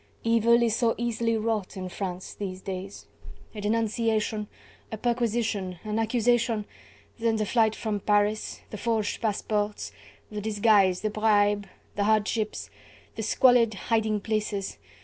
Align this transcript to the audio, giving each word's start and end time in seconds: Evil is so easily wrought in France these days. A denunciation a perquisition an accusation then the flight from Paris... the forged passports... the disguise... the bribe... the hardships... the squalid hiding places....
Evil 0.23 0.63
is 0.63 0.75
so 0.75 0.95
easily 0.97 1.37
wrought 1.37 1.77
in 1.77 1.87
France 1.87 2.33
these 2.33 2.59
days. 2.61 3.05
A 3.53 3.61
denunciation 3.61 4.47
a 4.91 4.97
perquisition 4.97 5.77
an 5.83 5.99
accusation 5.99 6.65
then 7.19 7.35
the 7.35 7.45
flight 7.45 7.75
from 7.75 7.99
Paris... 7.99 8.61
the 8.71 8.77
forged 8.79 9.21
passports... 9.21 9.91
the 10.31 10.41
disguise... 10.41 11.01
the 11.01 11.11
bribe... 11.11 11.67
the 11.97 12.05
hardships... 12.05 12.71
the 13.15 13.21
squalid 13.21 13.75
hiding 13.75 14.19
places.... 14.21 14.79